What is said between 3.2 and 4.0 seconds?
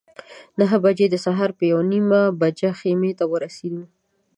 ورسېدو.